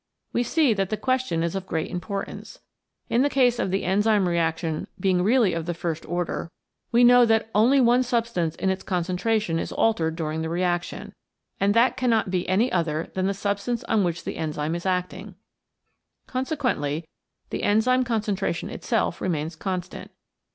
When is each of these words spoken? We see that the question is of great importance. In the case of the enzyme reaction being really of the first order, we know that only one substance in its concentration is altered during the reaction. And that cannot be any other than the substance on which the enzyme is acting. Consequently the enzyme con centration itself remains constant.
We 0.33 0.41
see 0.41 0.73
that 0.73 0.89
the 0.89 0.97
question 0.97 1.43
is 1.43 1.53
of 1.53 1.67
great 1.67 1.91
importance. 1.91 2.59
In 3.07 3.21
the 3.21 3.29
case 3.29 3.59
of 3.59 3.69
the 3.69 3.83
enzyme 3.83 4.27
reaction 4.27 4.87
being 4.99 5.21
really 5.21 5.53
of 5.53 5.67
the 5.67 5.75
first 5.75 6.07
order, 6.07 6.49
we 6.91 7.03
know 7.03 7.23
that 7.23 7.51
only 7.53 7.79
one 7.79 8.01
substance 8.01 8.55
in 8.55 8.71
its 8.71 8.81
concentration 8.81 9.59
is 9.59 9.71
altered 9.71 10.15
during 10.15 10.41
the 10.41 10.49
reaction. 10.49 11.13
And 11.59 11.75
that 11.75 11.97
cannot 11.97 12.31
be 12.31 12.49
any 12.49 12.71
other 12.71 13.11
than 13.13 13.27
the 13.27 13.35
substance 13.35 13.83
on 13.83 14.03
which 14.03 14.23
the 14.23 14.37
enzyme 14.37 14.73
is 14.73 14.87
acting. 14.87 15.35
Consequently 16.25 17.07
the 17.51 17.61
enzyme 17.61 18.03
con 18.03 18.21
centration 18.21 18.71
itself 18.71 19.21
remains 19.21 19.55
constant. 19.55 20.09